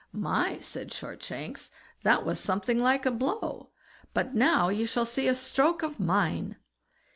"My!" 0.11 0.57
said 0.57 0.91
Shortshanks, 0.91 1.69
"that 2.01 2.25
was 2.25 2.39
something 2.39 2.79
like 2.79 3.05
a 3.05 3.11
blow, 3.11 3.69
but 4.15 4.33
now 4.33 4.69
you 4.69 4.87
shall 4.87 5.05
see 5.05 5.27
a 5.27 5.35
stroke 5.35 5.83
of 5.83 5.99
mine." 5.99 6.55